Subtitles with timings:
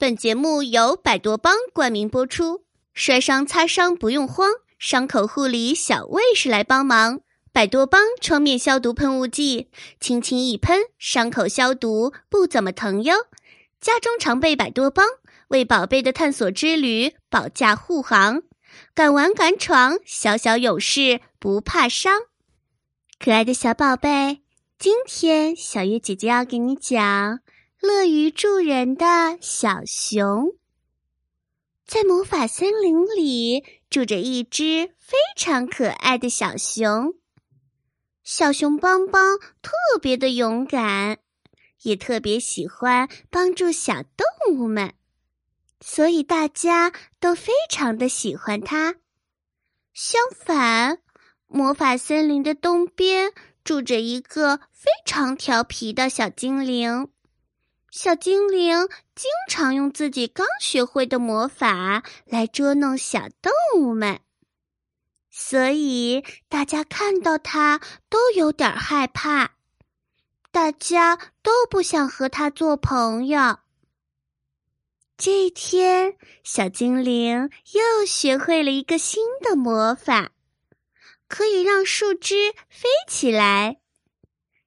[0.00, 2.64] 本节目由百多邦冠名播出。
[2.94, 7.20] 摔伤擦伤不用慌，伤口护理小卫士来帮忙。
[7.52, 9.68] 百多邦创面消毒喷雾剂，
[10.00, 13.26] 轻轻一喷，伤口消毒不怎么疼哟。
[13.78, 15.06] 家中常备百多邦，
[15.48, 18.44] 为宝贝的探索之旅保驾护航。
[18.94, 22.22] 敢玩敢闯，小小勇士不怕伤。
[23.22, 24.40] 可爱的小宝贝，
[24.78, 27.40] 今天小月姐姐要给你讲。
[27.80, 30.52] 乐于助人的小熊，
[31.86, 37.14] 在魔法森林里住着一只非常可爱的小熊。
[38.22, 41.20] 小熊邦邦特别的勇敢，
[41.80, 44.92] 也特别喜欢帮助小动物们，
[45.80, 48.96] 所以大家都非常的喜欢它。
[49.94, 50.98] 相反，
[51.46, 53.32] 魔法森林的东边
[53.64, 57.08] 住着一个非常调皮的小精灵。
[57.90, 64.20] 小精灵经常用自己刚学会的魔法来捉弄小动物们，
[65.28, 69.56] 所以大家看到它都有点害怕，
[70.52, 73.58] 大家都不想和它做朋友。
[75.16, 80.30] 这一天，小精灵又学会了一个新的魔法，
[81.26, 83.80] 可以让树枝飞起来。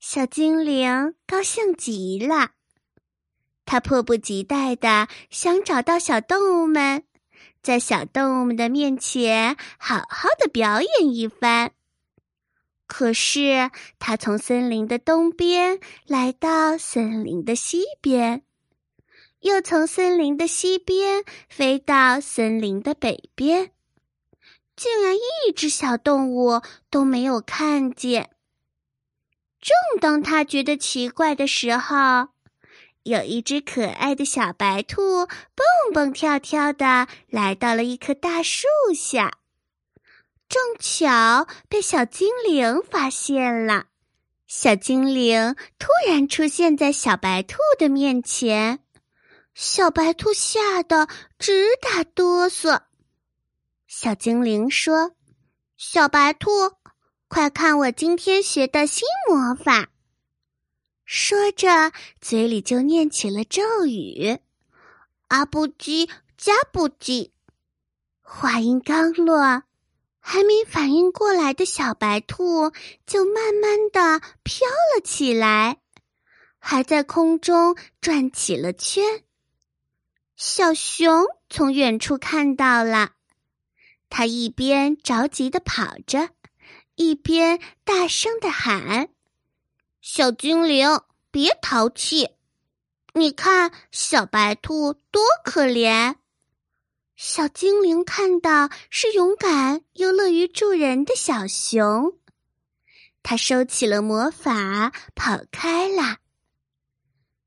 [0.00, 2.53] 小精灵高兴极了。
[3.64, 7.04] 他迫不及待的想找到小动物们，
[7.62, 11.72] 在小动物们的面前好好的表演一番。
[12.86, 18.42] 可是，他从森林的东边来到森林的西边，
[19.40, 23.70] 又从森林的西边飞到森林的北边，
[24.76, 28.30] 竟然一只小动物都没有看见。
[29.58, 32.28] 正当他觉得奇怪的时候，
[33.04, 38.66] 有一只可爱的小白兔，蹦蹦跳跳的来到了一棵大树
[38.96, 39.38] 下，
[40.48, 43.86] 正巧被小精灵发现了。
[44.46, 48.80] 小精灵突然出现在小白兔的面前，
[49.54, 51.06] 小白兔吓得
[51.38, 52.80] 直打哆嗦。
[53.86, 55.12] 小精灵说
[55.76, 56.50] ：“小白兔，
[57.28, 59.88] 快看我今天学的新魔法！”
[61.16, 64.40] 说着，嘴里就念起了咒语
[65.30, 67.32] ：“阿布吉加布吉。”
[68.20, 69.62] 话音刚落，
[70.18, 72.72] 还没反应过来的小白兔
[73.06, 75.78] 就慢慢的飘了起来，
[76.58, 79.22] 还在空中转起了圈。
[80.34, 83.12] 小熊从远处看到了，
[84.10, 86.30] 他一边着急的跑着，
[86.96, 89.10] 一边大声的喊。
[90.06, 91.00] 小精灵，
[91.30, 92.28] 别淘气！
[93.14, 96.16] 你看，小白兔多可怜。
[97.16, 102.18] 小精灵看到是勇敢又乐于助人的小熊，
[103.22, 106.18] 他收起了魔法，跑开了。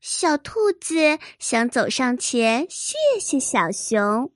[0.00, 4.32] 小兔子想走上前谢谢小熊，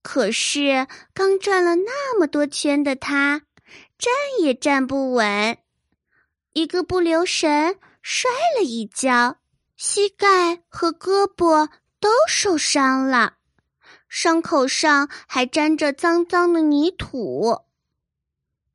[0.00, 3.42] 可是刚转了那么多圈的它，
[3.98, 4.10] 站
[4.40, 5.58] 也站不稳。
[6.54, 9.38] 一个不留神摔了一跤，
[9.76, 13.34] 膝盖和胳膊都受伤了，
[14.08, 17.62] 伤口上还沾着脏脏的泥土。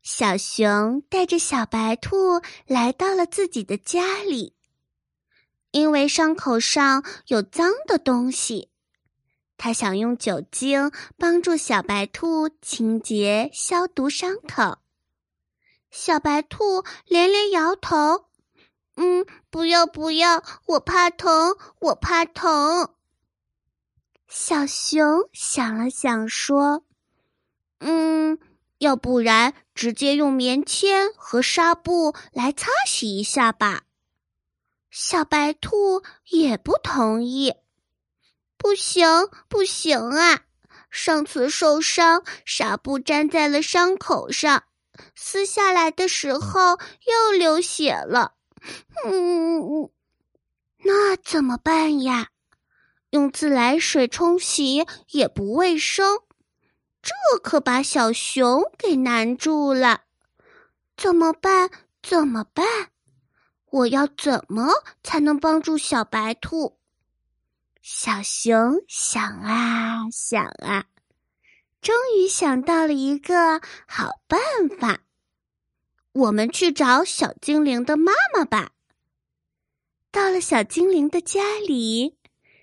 [0.01, 4.55] 小熊带着小白兔来到了自己的家里，
[5.71, 8.69] 因为伤口上有脏的东西，
[9.55, 14.79] 他想用酒精帮助小白兔清洁消毒伤口。
[15.91, 18.25] 小白兔连连摇头，
[18.95, 22.93] 嗯，不要不要，我怕疼，我怕疼。
[24.27, 26.83] 小熊想了想，说
[27.79, 28.37] ：“嗯，
[28.77, 33.83] 要不然直接用棉签和纱布来擦洗一下吧。”
[34.91, 37.53] 小白兔也不同意，
[38.57, 39.07] 不行
[39.47, 40.41] 不行啊！
[40.91, 44.63] 上次受伤，纱布粘在了伤口上。
[45.15, 48.33] 撕下来的时候又流血了，
[49.05, 49.89] 嗯，
[50.83, 52.29] 那怎么办呀？
[53.11, 56.19] 用自来水冲洗也不卫生，
[57.01, 60.01] 这可把小熊给难住了。
[60.95, 61.71] 怎么办？
[62.03, 62.65] 怎么办？
[63.71, 64.67] 我要怎么
[65.03, 66.77] 才能帮助小白兔？
[67.81, 70.85] 小熊想啊想啊。
[71.81, 74.39] 终于想到了一个好办
[74.79, 75.01] 法，
[76.11, 78.71] 我们去找小精灵的妈妈吧。
[80.11, 82.17] 到了小精灵的家里，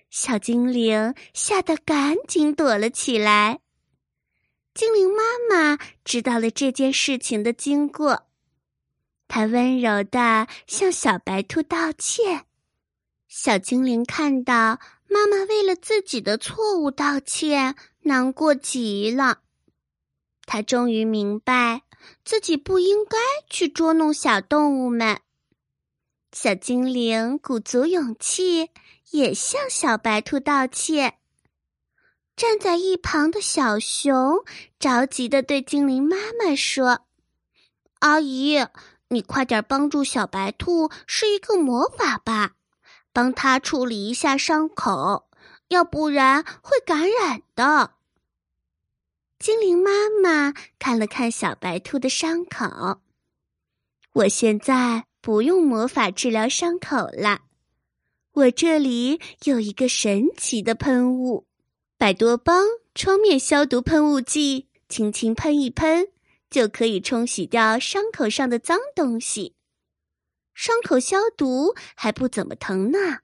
[0.09, 3.61] 小精灵吓得赶紧躲了起来。
[4.73, 8.27] 精灵妈妈知道了这件事情的经过，
[9.27, 12.45] 她温柔的向小白兔道歉。
[13.27, 19.39] 小精灵看到妈妈为了自己的错误道歉，难过极了。
[20.45, 21.83] 他终于明白
[22.23, 23.17] 自己不应该
[23.49, 25.19] 去捉弄小动物们。
[26.31, 28.69] 小精灵鼓足勇气，
[29.11, 31.17] 也向小白兔道歉。
[32.35, 34.43] 站在一旁的小熊
[34.77, 37.07] 着急的对精灵妈妈说
[37.99, 38.63] ：“阿姨，
[39.07, 42.56] 你快点帮助小白兔施一个魔法吧，
[43.17, 45.27] 帮他处理一下伤口，
[45.69, 47.93] 要不然会感染的。”
[49.39, 49.91] 精灵妈
[50.21, 52.99] 妈看了看小白兔的伤口，
[54.13, 57.39] 我现在不用魔法治疗伤口了。
[58.33, 61.47] 我这里有一个神奇的喷雾——
[61.97, 66.09] 百多邦创面消毒喷雾剂，轻轻喷一喷，
[66.51, 69.55] 就可以冲洗掉伤口上的脏东西，
[70.57, 73.19] 伤口消毒还不怎么疼呢。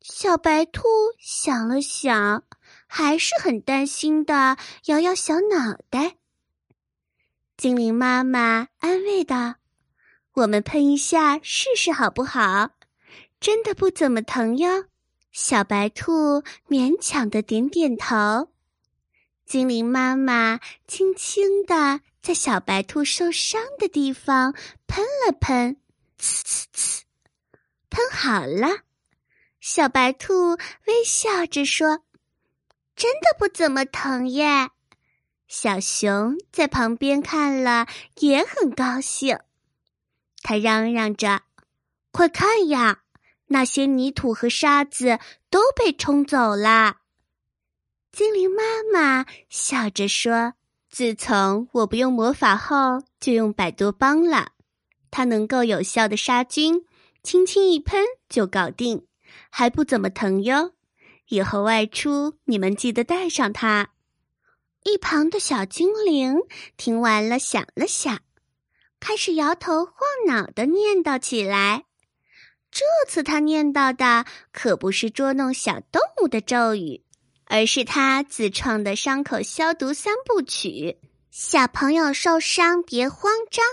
[0.00, 0.84] 小白兔
[1.18, 2.44] 想了想。
[2.88, 4.56] 还是很担心的，
[4.86, 6.16] 摇摇小脑袋。
[7.56, 9.56] 精灵妈妈安慰道
[10.34, 12.70] ：“我们喷一下试试好不好？
[13.40, 14.86] 真的不怎么疼哟。”
[15.32, 18.52] 小白兔勉强的点点头。
[19.44, 24.54] 精灵妈妈轻轻的在小白兔受伤的地方
[24.86, 25.80] 喷了喷，
[26.20, 27.00] 呲呲呲，
[27.90, 28.82] 喷好了。
[29.60, 32.02] 小白兔微笑着说。
[32.94, 34.70] 真的不怎么疼耶，
[35.48, 37.86] 小熊在旁边看了
[38.20, 39.38] 也很高兴。
[40.40, 41.42] 他嚷嚷着
[42.10, 43.02] ：“快看呀，
[43.48, 45.18] 那些泥土和沙子
[45.50, 46.96] 都被冲走了。”
[48.12, 50.54] 精灵妈妈笑着说
[50.88, 54.52] ：“自从我不用魔法后，就用百多邦了。
[55.16, 56.84] 它能够有效的杀菌，
[57.22, 59.06] 轻轻一喷就搞定，
[59.48, 60.74] 还不怎么疼哟。”
[61.28, 63.92] 以后外出，你们记得带上它。
[64.84, 66.42] 一旁的小精灵
[66.76, 68.20] 听完了，想了想，
[69.00, 69.94] 开始摇头晃
[70.26, 71.86] 脑的念叨起来。
[72.70, 77.02] 这次他念叨的可不是捉弄小动物的咒语，
[77.46, 80.98] 而是他自创的伤口消毒三部曲。
[81.30, 83.64] 小朋友受伤别慌张，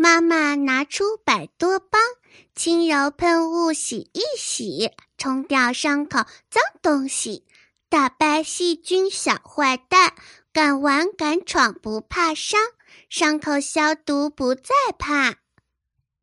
[0.00, 2.00] 妈妈拿出百多邦。
[2.54, 7.44] 轻柔喷雾洗一洗，冲掉伤口脏东西，
[7.88, 10.14] 打败细菌小坏蛋，
[10.52, 12.60] 敢玩敢闯不怕伤，
[13.08, 15.38] 伤口消毒不再怕。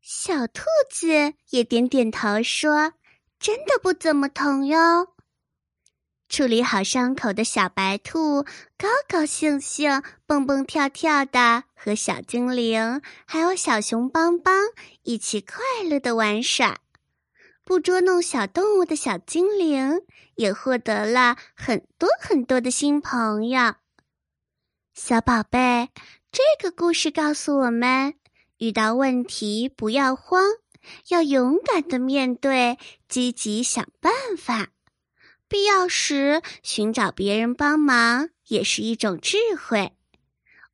[0.00, 2.94] 小兔子也点点头说
[3.38, 5.08] ：“真的不怎么疼哟。”
[6.28, 8.42] 处理好伤口的小白兔
[8.76, 14.54] 高高兴兴、蹦蹦跳跳的，和小精灵还有小熊邦邦
[15.04, 15.58] 一起快
[15.88, 16.78] 乐的玩耍。
[17.64, 20.02] 不捉弄小动物的小精灵
[20.34, 23.74] 也获得了很多很多的新朋友。
[24.94, 25.88] 小宝贝，
[26.30, 28.14] 这个故事告诉我们：
[28.58, 30.42] 遇到问题不要慌，
[31.08, 32.78] 要勇敢的面对，
[33.08, 34.68] 积极想办法。
[35.48, 39.92] 必要时寻找别人帮忙也是一种智慧。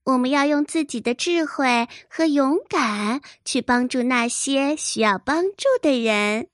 [0.05, 6.52] 我们要用自己的智慧和勇敢去帮助那些需要帮助的人。